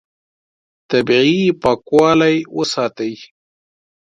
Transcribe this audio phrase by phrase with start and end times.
[0.89, 3.13] طبیعي پاکوالی وساتئ.